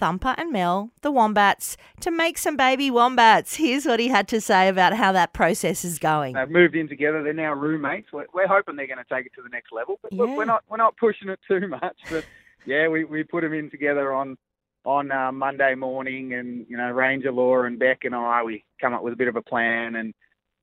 Thumper 0.00 0.34
and 0.38 0.50
Mel, 0.50 0.90
the 1.02 1.10
wombats, 1.10 1.76
to 2.00 2.10
make 2.10 2.38
some 2.38 2.56
baby 2.56 2.90
wombats. 2.90 3.56
Here's 3.56 3.84
what 3.84 4.00
he 4.00 4.08
had 4.08 4.26
to 4.28 4.40
say 4.40 4.66
about 4.66 4.94
how 4.94 5.12
that 5.12 5.34
process 5.34 5.84
is 5.84 5.98
going. 5.98 6.32
They've 6.32 6.48
moved 6.48 6.74
in 6.74 6.88
together. 6.88 7.22
They're 7.22 7.34
now 7.34 7.52
roommates. 7.52 8.10
We're, 8.10 8.24
we're 8.32 8.48
hoping 8.48 8.76
they're 8.76 8.86
going 8.86 9.04
to 9.04 9.14
take 9.14 9.26
it 9.26 9.32
to 9.36 9.42
the 9.42 9.50
next 9.50 9.72
level. 9.72 9.98
But 10.00 10.14
look, 10.14 10.30
we're 10.30 10.46
not 10.46 10.64
we're 10.70 10.78
not 10.78 10.96
pushing 10.96 11.28
it 11.28 11.38
too 11.46 11.68
much. 11.68 11.98
But 12.08 12.24
yeah, 12.66 12.88
we, 12.88 13.04
we 13.04 13.24
put 13.24 13.42
them 13.42 13.52
in 13.52 13.70
together 13.70 14.14
on 14.14 14.38
on 14.86 15.12
uh, 15.12 15.32
Monday 15.32 15.74
morning, 15.74 16.32
and 16.32 16.64
you 16.66 16.78
know 16.78 16.90
Ranger 16.90 17.30
Laura 17.30 17.66
and 17.66 17.78
Beck 17.78 18.04
and 18.04 18.14
I 18.14 18.42
we 18.42 18.64
come 18.80 18.94
up 18.94 19.02
with 19.02 19.12
a 19.12 19.16
bit 19.16 19.28
of 19.28 19.36
a 19.36 19.42
plan, 19.42 19.96
and 19.96 20.14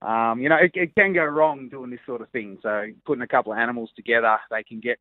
um, 0.02 0.42
you 0.42 0.50
know 0.50 0.58
it, 0.58 0.72
it 0.74 0.96
can 0.96 1.14
go 1.14 1.24
wrong 1.24 1.70
doing 1.70 1.92
this 1.92 2.00
sort 2.08 2.22
of 2.22 2.30
thing. 2.32 2.58
So 2.64 2.88
putting 3.06 3.22
a 3.22 3.28
couple 3.28 3.54
of 3.54 3.60
animals 3.60 3.92
together, 3.96 4.40
they 4.50 4.64
can 4.64 4.80
get 4.80 4.98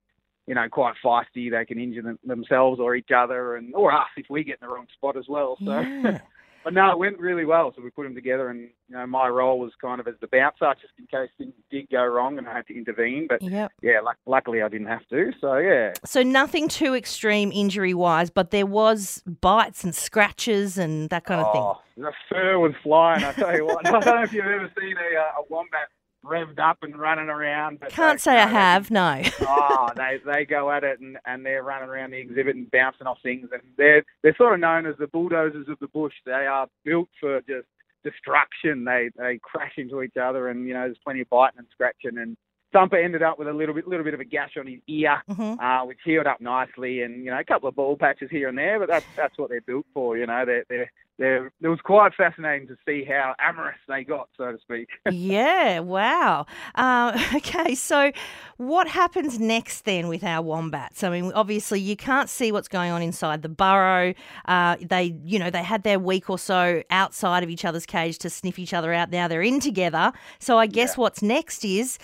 you 0.46 0.54
know, 0.54 0.68
quite 0.70 0.94
feisty. 1.04 1.50
They 1.50 1.64
can 1.64 1.78
injure 1.78 2.02
them, 2.02 2.18
themselves 2.24 2.80
or 2.80 2.94
each 2.94 3.10
other, 3.16 3.56
and 3.56 3.74
or 3.74 3.92
us 3.92 4.06
if 4.16 4.26
we 4.30 4.44
get 4.44 4.58
in 4.60 4.68
the 4.68 4.74
wrong 4.74 4.86
spot 4.94 5.16
as 5.16 5.26
well. 5.28 5.56
So, 5.64 5.80
Yeah. 5.80 6.18
but 6.64 6.72
no, 6.74 6.90
it 6.90 6.98
went 6.98 7.18
really 7.20 7.44
well. 7.44 7.72
So 7.76 7.82
we 7.82 7.90
put 7.90 8.04
them 8.04 8.14
together, 8.14 8.48
and 8.50 8.60
you 8.88 8.96
know, 8.96 9.06
my 9.06 9.28
role 9.28 9.58
was 9.60 9.72
kind 9.80 10.00
of 10.00 10.08
as 10.08 10.14
the 10.20 10.26
bouncer, 10.26 10.72
just 10.80 10.94
in 10.98 11.06
case 11.06 11.30
things 11.38 11.52
did 11.70 11.88
go 11.90 12.04
wrong 12.04 12.38
and 12.38 12.48
I 12.48 12.54
had 12.54 12.66
to 12.68 12.76
intervene. 12.76 13.26
But 13.28 13.42
Yep. 13.42 13.72
yeah, 13.82 14.00
luck 14.00 14.16
luckily 14.26 14.62
I 14.62 14.68
didn't 14.68 14.86
have 14.88 15.06
to. 15.10 15.32
So 15.40 15.56
yeah, 15.58 15.92
So 16.04 16.22
nothing 16.22 16.68
too 16.68 16.94
extreme 16.94 17.50
injury 17.52 17.94
wise, 17.94 18.30
but 18.30 18.50
there 18.50 18.66
was 18.66 19.22
bites 19.40 19.84
and 19.84 19.94
scratches 19.94 20.76
and 20.78 21.08
that 21.10 21.24
kind 21.24 21.40
of 21.40 21.52
thing. 21.52 21.62
Oh, 21.62 21.78
the 21.96 22.12
fur 22.28 22.58
was 22.58 22.72
flying. 22.82 23.22
I 23.24 23.32
tell 23.32 23.54
you 23.56 23.64
what, 23.66 23.86
I 23.86 23.90
don't 23.90 24.04
know 24.04 24.22
if 24.22 24.32
you've 24.32 24.44
ever 24.44 24.70
seen 24.80 24.94
a, 24.96 25.18
uh, 25.20 25.40
a 25.40 25.42
wombat 25.48 25.88
revved 26.26 26.59
up 26.59 26.78
and 26.83 26.97
running 26.99 27.28
around. 27.28 27.80
But 27.80 27.90
Can't 27.90 28.21
say 28.21 28.38
I 28.38 28.47
have, 28.47 28.90
no. 28.90 29.23
oh, 29.42 29.90
they 29.97 30.21
they 30.25 30.45
go 30.45 30.71
at 30.71 30.85
it 30.85 31.00
and, 31.00 31.18
and 31.26 31.45
they're 31.45 31.62
running 31.62 31.88
around 31.88 32.12
the 32.12 32.18
exhibit 32.18 32.56
and 32.56 32.71
bouncing 32.71 33.06
off 33.06 33.18
things 33.23 33.49
and 33.52 33.62
they're 33.76 34.04
they're 34.23 34.37
sort 34.37 34.54
of 34.54 34.61
known 34.61 34.87
as 34.87 34.95
the 34.99 35.06
bulldozers 35.06 35.68
of 35.68 35.78
the 35.80 35.88
bush. 35.88 36.14
They 36.25 36.33
are 36.33 36.66
built 36.85 37.09
for 37.21 37.40
just 37.42 37.66
destruction. 38.04 38.85
They 38.85 39.11
they 39.16 39.38
crash 39.42 39.75
into 39.76 40.02
each 40.02 40.16
other 40.16 40.49
and 40.49 40.66
you 40.66 40.75
know 40.75 40.83
there's 40.83 40.99
plenty 41.04 41.23
of 41.23 41.30
biting 41.30 41.59
and 41.59 41.66
scratching 41.73 42.18
and 42.18 42.37
Thumper 42.76 42.99
ended 42.99 43.23
up 43.23 43.38
with 43.38 43.49
a 43.49 43.52
little 43.54 43.75
bit 43.75 43.88
little 43.88 44.04
bit 44.04 44.12
of 44.12 44.21
a 44.21 44.25
gash 44.25 44.52
on 44.59 44.66
his 44.66 44.80
ear, 44.87 45.23
Mhm. 45.30 45.59
uh, 45.59 45.87
which 45.87 45.99
healed 46.04 46.26
up 46.26 46.42
nicely 46.42 47.00
and 47.00 47.25
you 47.25 47.30
know 47.30 47.38
a 47.38 47.45
couple 47.45 47.68
of 47.71 47.75
ball 47.75 47.97
patches 47.97 48.28
here 48.30 48.49
and 48.49 48.59
there, 48.59 48.78
but 48.78 48.88
that's 48.88 49.06
that's 49.16 49.38
what 49.38 49.49
they're 49.49 49.62
built 49.62 49.87
for. 49.95 50.18
You 50.18 50.26
know 50.26 50.45
they're 50.45 50.64
they're, 50.68 50.90
they're 51.18 51.47
it 51.62 51.68
was 51.68 51.80
quite 51.83 52.12
fascinating 52.14 52.68
to 52.68 52.76
see 52.87 53.02
how 53.02 53.35
amorous 53.38 53.78
they 53.88 54.04
got, 54.04 54.28
so 54.37 54.52
to 54.52 54.59
speak. 54.59 54.88
yeah, 55.11 55.78
wow. 55.78 56.45
Uh, 56.75 57.18
okay, 57.37 57.75
so 57.75 58.12
what 58.59 58.88
happens 58.88 59.40
next 59.40 59.87
then 59.87 60.09
with 60.09 60.23
our 60.23 60.42
wombats? 60.42 61.02
I 61.02 61.09
mean, 61.09 61.33
obviously 61.33 61.80
you 61.80 61.97
can't 61.97 62.28
see 62.28 62.52
what's 62.52 62.68
going 62.68 62.90
on 62.92 63.00
inside 63.00 63.40
the 63.40 63.49
burrow. 63.49 64.12
Uh, 64.45 64.76
they, 64.83 65.16
you 65.25 65.38
know, 65.38 65.49
they 65.49 65.62
had 65.62 65.83
their 65.83 65.99
week 65.99 66.28
or 66.28 66.38
so 66.38 66.83
outside 66.90 67.42
of 67.42 67.49
each 67.49 67.64
other's 67.64 67.87
cage 67.87 68.18
to 68.18 68.28
sniff 68.28 68.59
each 68.59 68.75
other 68.75 68.92
out. 68.92 69.11
Now 69.11 69.28
they're 69.28 69.40
in 69.42 69.61
together. 69.61 70.12
So 70.38 70.59
I 70.59 70.66
guess 70.66 70.99
what's 70.99 71.23
next 71.23 71.64
is. 71.64 71.99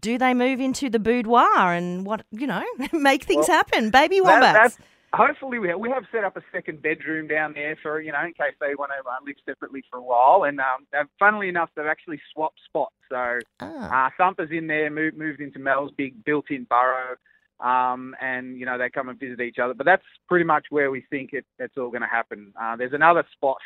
Do 0.00 0.18
they 0.18 0.34
move 0.34 0.60
into 0.60 0.88
the 0.90 0.98
boudoir 0.98 1.72
and 1.72 2.04
what 2.06 2.24
you 2.30 2.46
know 2.46 2.62
make 2.92 3.24
things 3.24 3.48
Well, 3.48 3.56
happen, 3.58 3.90
baby 3.90 4.20
That- 4.20 4.24
wombats? 4.24 4.76
that's- 4.76 4.78
hopefully 5.14 5.58
we 5.58 5.68
have, 5.68 5.78
we 5.78 5.90
have 5.90 6.04
set 6.10 6.24
up 6.24 6.38
a 6.38 6.42
second 6.52 6.80
bedroom 6.80 7.28
down 7.28 7.52
there 7.52 7.76
for 7.82 8.00
you 8.00 8.10
know 8.10 8.20
in 8.24 8.32
case 8.32 8.54
they 8.60 8.74
want 8.74 8.90
to 8.92 9.06
uh, 9.08 9.14
live 9.26 9.36
separately 9.44 9.82
for 9.90 9.98
a 9.98 10.02
while. 10.02 10.44
And 10.44 10.58
um, 10.60 10.86
and 10.92 11.08
funnily 11.18 11.48
enough, 11.48 11.68
they've 11.76 11.84
actually 11.86 12.20
swapped 12.32 12.58
spots. 12.64 12.94
So 13.10 13.38
Ah, 13.60 14.06
uh, 14.06 14.10
Thumper's 14.18 14.50
in 14.50 14.66
there, 14.68 14.88
moved 14.90 15.16
moved 15.18 15.40
into 15.40 15.58
Mel's 15.58 15.90
big 15.96 16.24
built-in 16.24 16.64
burrow. 16.64 17.16
Um, 17.60 18.16
and 18.20 18.58
you 18.58 18.66
know 18.66 18.76
they 18.78 18.90
come 18.90 19.08
and 19.08 19.20
visit 19.20 19.40
each 19.40 19.58
other, 19.62 19.72
but 19.74 19.84
that's 19.86 20.02
pretty 20.28 20.44
much 20.44 20.64
where 20.70 20.90
we 20.90 21.02
think 21.10 21.32
it, 21.32 21.44
it's 21.60 21.76
all 21.76 21.90
going 21.90 22.00
to 22.02 22.08
happen. 22.08 22.52
Uh, 22.60 22.74
there's 22.74 22.92
another 22.92 23.24
spot 23.34 23.58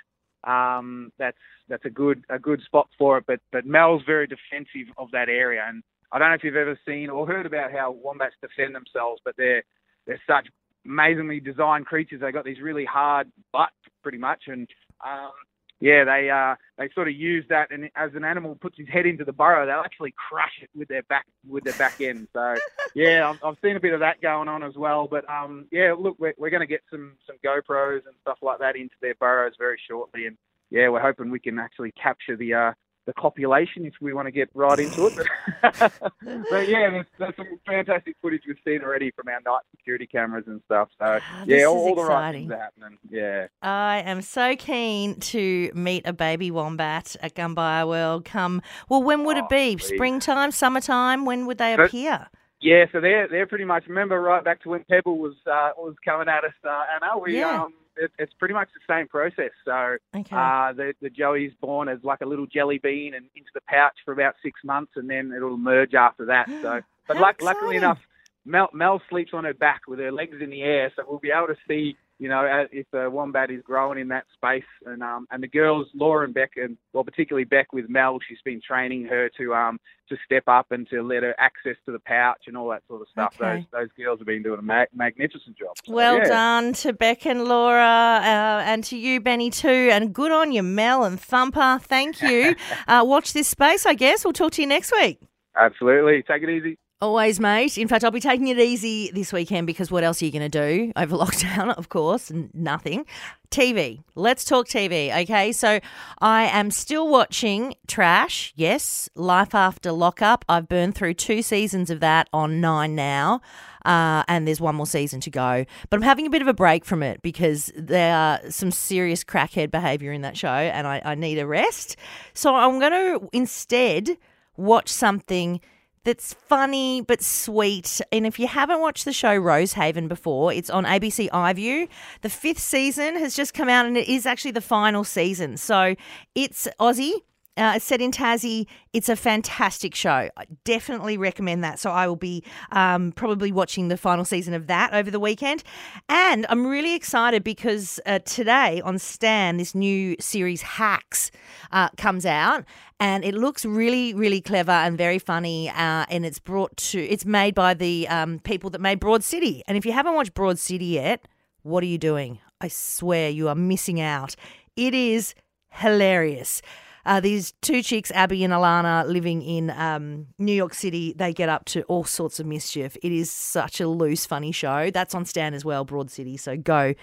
um, 0.45 1.12
that's 1.18 1.38
that's 1.68 1.85
a 1.87 1.90
good 1.90 2.23
a 2.28 2.38
good 2.38 2.61
spot 2.62 2.88
for 2.99 3.16
it, 3.18 3.25
but 3.26 3.40
but 3.52 3.64
Mel's 3.64 4.02
very 4.04 4.26
defensive 4.26 4.92
of 4.99 5.11
that 5.12 5.28
area, 5.30 5.64
and 5.66 5.83
I 6.13 6.19
don't 6.19 6.29
know 6.29 6.35
if 6.35 6.45
you've 6.45 6.57
ever 6.57 6.79
seen 6.87 7.11
or 7.11 7.27
heard 7.27 7.47
about 7.47 7.73
how 7.73 7.91
wombats 7.91 8.35
defend 8.41 8.75
themselves, 8.75 9.21
but 9.25 9.35
they're 9.37 9.63
they're 10.07 10.21
such 10.27 10.49
amazingly 10.85 11.41
designed 11.41 11.87
creatures. 11.87 12.21
They 12.21 12.33
got 12.33 12.45
these 12.45 12.61
really 12.61 12.85
hard 12.85 13.31
butts, 13.53 13.75
pretty 14.03 14.19
much, 14.19 14.45
and 14.47 14.69
um, 15.05 15.33
yeah, 15.81 16.05
they 16.05 16.31
uh, 16.31 16.55
they 16.79 16.89
sort 16.95 17.09
of 17.09 17.15
use 17.15 17.45
that, 17.51 17.71
and 17.71 17.91
as 17.97 18.15
an 18.15 18.25
animal 18.25 18.55
puts 18.55 18.79
his 18.79 18.89
head 18.89 19.05
into 19.05 19.25
the 19.25 19.33
burrow, 19.33 19.67
they'll 19.67 19.85
actually 19.85 20.15
crush 20.17 20.63
it 20.63 20.71
with 20.75 20.89
their 20.89 21.03
back 21.03 21.27
with 21.47 21.65
their 21.65 21.75
back 21.75 22.01
end. 22.01 22.29
So 22.33 22.55
yeah, 22.95 23.29
I've, 23.29 23.45
I've 23.45 23.59
seen 23.63 23.77
a 23.77 23.81
bit 23.81 23.93
of 23.93 24.01
that 24.01 24.23
going 24.23 24.49
on 24.49 24.63
as 24.63 24.75
well. 24.75 25.07
But 25.07 25.29
um, 25.29 25.67
yeah, 25.71 25.95
look, 25.99 26.17
we're, 26.19 26.35
we're 26.39 26.51
going 26.51 26.61
to 26.61 26.67
get 26.67 26.81
some 26.91 27.17
some 27.27 27.37
GoPros 27.45 28.07
and 28.07 28.15
stuff 28.23 28.39
like 28.41 28.59
that 28.61 28.77
into 28.77 28.95
their 29.03 29.15
burrows 29.17 29.53
very 29.59 29.79
shortly, 29.89 30.27
and 30.27 30.39
yeah, 30.71 30.89
we're 30.89 31.01
hoping 31.01 31.31
we 31.31 31.41
can 31.41 31.59
actually 31.59 31.93
capture 31.93 32.37
the 32.37 32.55
uh, 32.55 32.73
the 33.07 33.13
copulation 33.15 33.87
if 33.87 33.95
we 34.01 34.13
want 34.13 34.27
to 34.27 34.33
get 34.33 34.51
right 34.55 34.79
into 34.79 35.07
it. 35.07 35.15
But, 35.63 35.79
but 36.01 36.69
yeah, 36.69 36.91
there's, 36.91 37.07
there's 37.19 37.37
some 37.37 37.47
fantastic 37.65 38.17
footage 38.21 38.43
we've 38.47 38.57
seen 38.67 38.83
already 38.83 39.13
from 39.13 39.29
our 39.29 39.41
night 39.47 39.63
security 39.77 40.07
cameras 40.07 40.45
and 40.49 40.61
stuff. 40.67 40.89
So 40.99 41.21
ah, 41.23 41.45
this 41.47 41.61
yeah, 41.61 41.67
all, 41.67 41.77
all 41.89 41.95
the 41.95 42.03
right 42.05 42.33
things 42.33 42.51
are 42.51 42.59
happening. 42.59 42.99
Yeah. 43.09 43.47
I 43.63 43.99
am 44.05 44.23
so 44.23 44.57
keen 44.57 45.21
to 45.21 45.71
meet 45.75 46.07
a 46.07 46.13
baby 46.13 46.51
wombat 46.51 47.17
at 47.23 47.35
Gumbaya 47.35 47.87
World. 47.89 48.25
Come, 48.25 48.61
well, 48.89 49.03
when 49.03 49.25
would 49.25 49.37
it 49.37 49.45
Oh, 49.45 49.49
be? 49.49 49.77
please. 49.77 49.87
Springtime, 49.87 50.51
summertime? 50.51 51.25
When 51.25 51.47
would 51.47 51.59
they 51.59 51.75
appear? 51.75 52.29
Yeah, 52.61 52.87
so 52.91 53.01
they're 53.01 53.29
they're 53.29 53.47
pretty 53.47 53.65
much 53.65 53.85
remember 53.87 54.21
right 54.21 54.43
back 54.43 54.63
to 54.63 54.71
when 54.71 54.85
Pebble 54.91 55.19
was 55.19 55.35
uh, 55.47 55.71
was 55.77 55.95
coming 56.05 56.29
at 56.29 56.45
us, 56.45 56.55
uh, 56.65 56.85
Anna. 56.95 57.19
We 57.19 57.39
Yeah. 57.39 57.63
um, 57.65 57.75
it, 57.97 58.11
it's 58.19 58.33
pretty 58.35 58.55
much 58.55 58.69
the 58.75 58.93
same 58.93 59.09
process. 59.09 59.51
So 59.65 59.97
Okay. 60.17 60.35
uh, 60.37 60.73
the 60.73 60.95
the 61.03 61.11
joey's 61.11 61.53
born 61.61 61.89
as 61.89 61.99
like 62.03 62.21
a 62.23 62.27
little 62.27 62.47
jelly 62.47 62.79
bean 62.79 63.15
and 63.15 63.27
into 63.35 63.51
the 63.55 63.61
pouch 63.69 63.97
for 64.05 64.13
about 64.13 64.35
six 64.43 64.61
months, 64.65 64.93
and 64.97 65.09
then 65.09 65.33
it'll 65.37 65.55
emerge 65.55 65.95
after 65.95 66.25
that. 66.27 66.49
So, 66.63 66.81
but 67.09 67.19
luck, 67.19 67.37
luckily 67.43 67.77
enough, 67.77 67.99
Mel 68.47 68.71
Mel 68.73 69.03
sleeps 69.11 69.33
on 69.35 69.45
her 69.45 69.55
back 69.55 69.83
with 69.87 69.99
her 69.99 70.13
legs 70.13 70.37
in 70.41 70.51
the 70.51 70.63
air, 70.63 70.91
so 70.97 71.03
we'll 71.07 71.19
be 71.19 71.31
able 71.37 71.49
to 71.49 71.57
see. 71.69 71.97
You 72.18 72.28
know, 72.28 72.66
if 72.73 72.87
the 72.92 73.11
wombat 73.11 73.50
is 73.50 73.62
growing 73.62 73.99
in 73.99 74.08
that 74.08 74.25
space, 74.32 74.64
and 74.87 75.02
um, 75.02 75.26
and 75.30 75.42
the 75.42 75.49
girls, 75.49 75.87
Laura 75.94 76.25
and 76.25 76.32
Beck, 76.32 76.52
and 76.56 76.78
well, 76.92 77.04
particularly 77.04 77.44
Beck 77.44 77.73
with 77.73 77.90
Mel, 77.90 78.18
she's 78.26 78.40
been 78.44 78.61
training 78.66 79.04
her 79.04 79.28
to 79.37 79.54
um, 79.54 79.78
to 80.08 80.16
step 80.25 80.44
up 80.46 80.66
and 80.70 80.88
to 80.88 81.02
let 81.02 81.23
her 81.23 81.35
access 81.38 81.76
to 81.85 81.92
the 81.92 81.99
pouch 81.99 82.44
and 82.46 82.56
all 82.56 82.70
that 82.70 82.82
sort 82.88 83.02
of 83.02 83.08
stuff. 83.08 83.37
Okay. 83.40 83.66
Those 83.73 83.80
those 83.80 84.04
girls 84.04 84.18
have 84.20 84.26
been 84.26 84.42
doing 84.42 84.58
a 84.58 84.62
ma- 84.62 84.85
magnificent 84.94 85.58
job. 85.58 85.76
So, 85.85 85.92
well 85.92 86.18
yeah. 86.18 86.28
done 86.28 86.73
to 86.75 86.92
Beck 86.92 87.26
and 87.26 87.44
Laura, 87.44 87.82
uh, 88.23 88.62
and 88.64 88.82
to 88.85 88.96
you, 88.96 89.20
Benny, 89.20 89.50
too. 89.50 89.90
And 89.92 90.14
good 90.14 90.32
on 90.32 90.52
you, 90.52 90.62
Mel 90.62 91.04
and 91.04 91.20
Thumper. 91.20 91.78
Thank 91.82 92.23
you. 92.23 92.54
uh, 92.88 93.02
watch 93.04 93.32
this 93.32 93.49
space, 93.49 93.85
I 93.85 93.94
guess. 93.94 94.25
We'll 94.25 94.32
talk 94.32 94.52
to 94.52 94.62
you 94.62 94.68
next 94.68 94.92
week. 94.92 95.20
Absolutely, 95.54 96.23
take 96.23 96.42
it 96.42 96.50
easy. 96.50 96.78
Always, 96.99 97.38
mate. 97.38 97.76
In 97.76 97.88
fact, 97.88 98.05
I'll 98.05 98.11
be 98.11 98.21
taking 98.21 98.49
it 98.49 98.59
easy 98.59 99.11
this 99.12 99.31
weekend 99.31 99.67
because 99.67 99.91
what 99.91 100.03
else 100.03 100.23
are 100.23 100.25
you 100.25 100.33
going 100.33 100.50
to 100.50 100.87
do 100.87 100.93
over 100.97 101.15
lockdown? 101.15 101.75
Of 101.76 101.91
course, 101.91 102.33
nothing. 102.55 103.05
TV. 103.50 104.03
Let's 104.15 104.47
talk 104.47 104.67
TV, 104.67 105.15
okay? 105.25 105.53
So 105.53 105.79
I 106.23 106.45
am 106.45 106.71
still 106.71 107.07
watching 107.07 107.75
Trash. 107.87 108.55
Yes, 108.57 109.11
Life 109.15 109.55
After 109.55 109.93
Lockup. 109.93 110.47
I've 110.49 110.69
burned 110.69 110.95
through 110.95 111.15
two 111.15 111.43
seasons 111.43 111.91
of 111.91 112.00
that 112.00 112.31
on 112.33 112.62
Nine 112.62 112.95
now. 112.95 113.43
Uh, 113.85 114.25
and 114.26 114.49
there's 114.49 114.61
one 114.61 114.75
more 114.75 114.87
season 114.87 115.21
to 115.21 115.31
go. 115.31 115.67
But 115.91 115.99
I'm 115.99 116.03
having 116.03 116.26
a 116.26 116.31
bit 116.31 116.41
of 116.41 116.49
a 116.49 116.55
break 116.55 116.87
from 116.87 117.03
it 117.03 117.21
because 117.21 117.71
there 117.76 118.17
are 118.17 118.41
some 118.50 118.71
serious 118.71 119.23
crackhead 119.23 119.71
behavior 119.71 120.12
in 120.12 120.23
that 120.23 120.37
show 120.37 120.49
and 120.49 120.87
I, 120.87 121.03
I 121.05 121.15
need 121.15 121.38
a 121.38 121.47
rest. 121.47 121.97
So 122.33 122.55
I'm 122.55 122.81
going 122.81 122.93
to 122.93 123.29
instead 123.35 124.17
watch 124.57 124.88
something 124.88 125.61
that's 126.07 126.35
funny 126.35 127.01
but 127.01 127.21
sweet. 127.21 128.01
And 128.13 128.27
if 128.27 128.39
you 128.39 128.47
haven't 128.47 128.81
watched 128.81 129.05
the 129.05 129.13
show 129.13 129.37
Rosehaven 129.39 130.07
before, 130.09 130.53
it's 130.53 130.71
on 130.71 130.85
ABC 130.85 131.29
iView. 131.31 131.89
The 132.23 132.31
fifth 132.31 132.61
season 132.61 133.17
has 133.17 133.35
just 133.35 133.53
come 133.53 133.69
out 133.69 133.87
and 133.87 133.97
it 133.97 134.09
is 134.09 134.25
actually 134.25 134.53
the 134.53 134.61
final 134.61 135.03
season. 135.03 135.57
So 135.57 135.97
it's 136.37 136.69
Aussie. 136.79 137.23
Uh, 137.57 137.79
set 137.79 138.03
in 138.03 138.11
Tassie. 138.11 138.67
It's 138.93 139.09
a 139.09 139.17
fantastic 139.17 139.95
show. 139.95 140.29
I 140.37 140.45
definitely 140.65 141.17
recommend 141.17 141.65
that. 141.65 141.79
So 141.79 141.91
I 141.91 142.07
will 142.07 142.17
be 142.17 142.45
um, 142.71 143.13
probably 143.13 143.51
watching 143.51 143.89
the 143.89 143.97
final 143.97 144.27
season 144.27 144.53
of 144.53 144.67
that 144.67 144.93
over 144.93 145.11
the 145.11 145.19
weekend. 145.19 145.63
And 146.09 146.45
I'm 146.51 146.67
really 146.67 146.95
excited 146.95 147.43
because 147.43 147.99
uh, 148.05 148.19
today 148.21 148.83
on 148.83 148.99
Stan, 148.99 149.57
this 149.57 149.75
new 149.75 150.17
series 150.21 150.61
Hacks 150.61 151.31
uh, 151.73 151.89
comes 151.97 152.27
out, 152.27 152.65
and 153.01 153.25
it 153.25 153.35
looks 153.35 153.65
really, 153.65 154.13
really 154.13 154.43
clever 154.43 154.73
and 154.73 154.99
very 154.99 155.19
funny. 155.19 155.71
Uh, 155.71 156.05
and 156.11 156.27
it's 156.27 156.39
brought 156.39 156.77
to, 156.77 157.01
it's 157.01 157.25
made 157.25 157.55
by 157.55 157.73
the 157.73 158.07
um, 158.09 158.39
people 158.41 158.69
that 158.71 158.81
made 158.81 159.01
Broad 159.01 159.25
City. 159.25 159.63
And 159.67 159.79
if 159.79 159.87
you 159.87 159.93
haven't 159.93 160.15
watched 160.15 160.35
Broad 160.35 160.59
City 160.59 160.85
yet, 160.85 161.27
what 161.63 161.83
are 161.83 161.87
you 161.87 161.99
doing? 161.99 162.39
I 162.61 162.69
swear 162.69 163.31
you 163.31 163.49
are 163.49 163.55
missing 163.55 164.01
out. 164.01 164.37
It 164.77 164.95
is 164.95 165.35
hilarious. 165.71 166.63
Uh, 167.07 167.21
these 167.21 167.53
two 167.63 167.83
chicks, 167.83 168.11
Abby 168.11 168.43
and 168.45 168.53
Alana, 168.53 169.07
living 169.07 169.41
in 169.41 169.71
um, 169.71 170.27
New 170.39 170.53
York 170.53 170.75
City, 170.75 171.15
they 171.17 171.33
get 171.33 171.49
up 171.49 171.65
to 171.67 171.83
all 171.85 172.05
sorts 172.05 172.41
of 172.41 172.47
mischief. 172.47 172.97
It 173.03 173.13
is 173.13 173.31
such 173.31 173.81
a 173.81 173.89
loose, 173.89 174.27
funny 174.27 174.53
show. 174.53 174.91
That's 174.91 175.15
on 175.15 175.25
Stan 175.25 175.55
as 175.55 175.65
well, 175.65 175.85
Broad 175.85 176.11
City. 176.11 176.37
So 176.37 176.57
go 176.57 176.95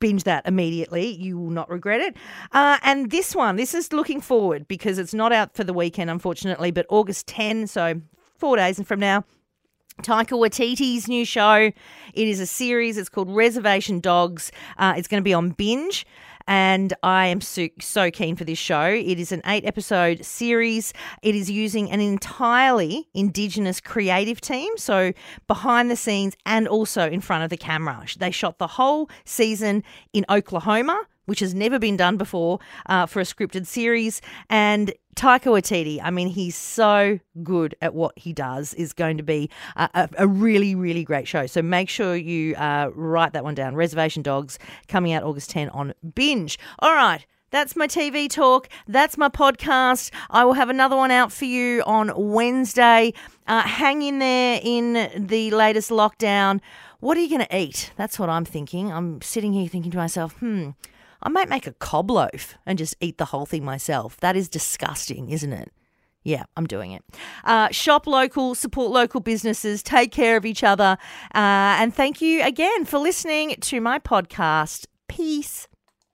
binge 0.00 0.24
that 0.24 0.46
immediately. 0.46 1.08
You 1.08 1.38
will 1.38 1.50
not 1.50 1.68
regret 1.70 2.00
it. 2.00 2.16
Uh, 2.52 2.78
and 2.82 3.10
this 3.10 3.34
one, 3.34 3.56
this 3.56 3.74
is 3.74 3.92
looking 3.92 4.20
forward 4.20 4.66
because 4.66 4.98
it's 4.98 5.14
not 5.14 5.32
out 5.32 5.54
for 5.54 5.64
the 5.64 5.72
weekend, 5.72 6.10
unfortunately, 6.10 6.70
but 6.70 6.86
August 6.88 7.26
10, 7.26 7.66
so 7.66 8.00
four 8.38 8.56
days 8.56 8.80
from 8.82 9.00
now. 9.00 9.24
Taika 10.02 10.32
Waititi's 10.32 11.08
new 11.08 11.24
show. 11.24 11.54
It 12.12 12.28
is 12.28 12.38
a 12.38 12.46
series. 12.46 12.98
It's 12.98 13.08
called 13.08 13.30
Reservation 13.30 14.00
Dogs. 14.00 14.52
Uh, 14.76 14.94
it's 14.96 15.08
going 15.08 15.22
to 15.22 15.24
be 15.24 15.32
on 15.32 15.50
Binge. 15.50 16.06
And 16.46 16.94
I 17.02 17.26
am 17.26 17.40
so, 17.40 17.68
so 17.80 18.10
keen 18.10 18.36
for 18.36 18.44
this 18.44 18.58
show. 18.58 18.84
It 18.84 19.18
is 19.18 19.32
an 19.32 19.42
eight 19.46 19.64
episode 19.64 20.24
series. 20.24 20.92
It 21.22 21.34
is 21.34 21.50
using 21.50 21.90
an 21.90 22.00
entirely 22.00 23.08
Indigenous 23.14 23.80
creative 23.80 24.40
team, 24.40 24.76
so 24.76 25.12
behind 25.46 25.90
the 25.90 25.96
scenes 25.96 26.36
and 26.44 26.68
also 26.68 27.08
in 27.08 27.20
front 27.20 27.44
of 27.44 27.50
the 27.50 27.56
camera. 27.56 28.04
They 28.18 28.30
shot 28.30 28.58
the 28.58 28.66
whole 28.66 29.10
season 29.24 29.82
in 30.12 30.24
Oklahoma 30.28 31.06
which 31.26 31.40
has 31.40 31.54
never 31.54 31.78
been 31.78 31.96
done 31.96 32.16
before 32.16 32.58
uh, 32.86 33.04
for 33.04 33.20
a 33.20 33.24
scripted 33.24 33.66
series. 33.66 34.22
And 34.48 34.94
Taika 35.16 35.50
Waititi, 35.50 35.98
I 36.02 36.10
mean, 36.10 36.28
he's 36.28 36.54
so 36.54 37.18
good 37.42 37.74
at 37.80 37.94
what 37.94 38.16
he 38.18 38.34
does, 38.34 38.74
is 38.74 38.92
going 38.92 39.16
to 39.16 39.22
be 39.22 39.50
a, 39.74 39.88
a, 39.94 40.08
a 40.18 40.28
really, 40.28 40.74
really 40.74 41.04
great 41.04 41.26
show. 41.26 41.46
So 41.46 41.62
make 41.62 41.88
sure 41.88 42.14
you 42.14 42.54
uh, 42.56 42.90
write 42.94 43.32
that 43.32 43.42
one 43.42 43.54
down. 43.54 43.74
Reservation 43.74 44.22
Dogs 44.22 44.58
coming 44.88 45.14
out 45.14 45.22
August 45.22 45.48
10 45.50 45.70
on 45.70 45.94
Binge. 46.14 46.58
All 46.80 46.94
right. 46.94 47.24
That's 47.50 47.76
my 47.76 47.86
TV 47.86 48.28
talk. 48.28 48.68
That's 48.86 49.16
my 49.16 49.28
podcast. 49.28 50.10
I 50.30 50.44
will 50.44 50.54
have 50.54 50.68
another 50.68 50.96
one 50.96 51.10
out 51.10 51.32
for 51.32 51.44
you 51.44 51.82
on 51.86 52.12
Wednesday. 52.14 53.14
Uh, 53.46 53.62
hang 53.62 54.02
in 54.02 54.18
there 54.18 54.60
in 54.62 55.10
the 55.16 55.50
latest 55.52 55.90
lockdown. 55.90 56.60
What 57.00 57.16
are 57.16 57.20
you 57.20 57.30
going 57.30 57.46
to 57.46 57.56
eat? 57.56 57.92
That's 57.96 58.18
what 58.18 58.28
I'm 58.28 58.44
thinking. 58.44 58.92
I'm 58.92 59.22
sitting 59.22 59.52
here 59.52 59.68
thinking 59.68 59.92
to 59.92 59.96
myself, 59.96 60.32
hmm, 60.34 60.70
I 61.22 61.28
might 61.28 61.48
make 61.48 61.66
a 61.66 61.72
cob 61.72 62.10
loaf 62.10 62.54
and 62.66 62.78
just 62.78 62.96
eat 63.00 63.18
the 63.18 63.26
whole 63.26 63.46
thing 63.46 63.64
myself. 63.64 64.16
That 64.18 64.36
is 64.36 64.48
disgusting, 64.48 65.30
isn't 65.30 65.52
it? 65.52 65.72
Yeah, 66.22 66.42
I'm 66.56 66.66
doing 66.66 66.90
it. 66.90 67.04
Uh, 67.44 67.68
shop 67.70 68.06
local, 68.06 68.56
support 68.56 68.90
local 68.90 69.20
businesses, 69.20 69.82
take 69.82 70.10
care 70.10 70.36
of 70.36 70.44
each 70.44 70.64
other. 70.64 70.98
Uh, 71.34 71.78
and 71.78 71.94
thank 71.94 72.20
you 72.20 72.42
again 72.42 72.84
for 72.84 72.98
listening 72.98 73.54
to 73.60 73.80
my 73.80 74.00
podcast. 74.00 74.86
Peace. 75.06 75.68